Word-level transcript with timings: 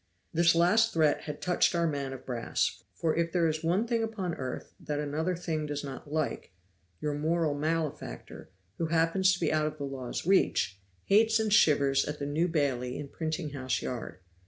This 0.33 0.55
last 0.55 0.93
threat 0.93 1.25
had 1.25 1.43
touched 1.43 1.75
our 1.75 1.85
man 1.85 2.11
of 2.11 2.25
brass; 2.25 2.83
for 2.95 3.15
if 3.15 3.31
there 3.31 3.47
is 3.47 3.63
one 3.63 3.85
thing 3.85 4.01
upon 4.01 4.33
earth 4.33 4.73
that 4.79 4.99
another 4.99 5.35
thing 5.35 5.67
does 5.67 5.83
not 5.83 6.11
like, 6.11 6.51
your 6.99 7.13
moral 7.13 7.53
malefactor, 7.53 8.49
who 8.79 8.87
happens 8.87 9.31
to 9.33 9.39
be 9.39 9.53
out 9.53 9.67
of 9.67 9.77
the 9.77 9.83
law's 9.85 10.25
reach, 10.25 10.79
hates 11.05 11.39
and 11.39 11.53
shivers 11.53 12.03
at 12.05 12.17
the 12.17 12.25
New 12.25 12.47
Bailey 12.47 12.97
in 12.97 13.09
Printing 13.09 13.51
house 13.51 13.83
Yard. 13.83 14.19